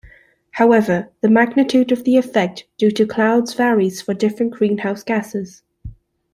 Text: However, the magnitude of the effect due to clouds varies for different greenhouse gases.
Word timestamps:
However, 0.53 1.09
the 1.21 1.29
magnitude 1.29 1.91
of 1.91 2.05
the 2.05 2.17
effect 2.17 2.63
due 2.79 2.89
to 2.89 3.05
clouds 3.05 3.53
varies 3.53 4.01
for 4.01 4.15
different 4.15 4.51
greenhouse 4.53 5.03
gases. 5.03 5.61